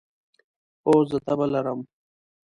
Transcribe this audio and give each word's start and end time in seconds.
هو، 0.83 0.93
زه 1.09 1.17
تبه 1.25 1.45
لرم 1.53 1.79